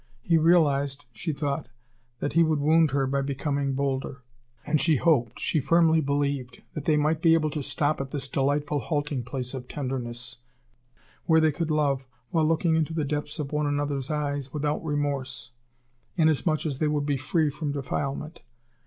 [0.23, 1.67] He realized, she thought,
[2.21, 4.23] that he would wound her by becoming bolder;
[4.65, 8.27] and she hoped, she firmly believed, that they might be able to stop at this
[8.27, 10.37] delightful halting place of tenderness,
[11.25, 15.51] where they could love, while looking into the depths of one another's eyes, without remorse,
[16.15, 18.41] inasmuch as they would be free from defilement.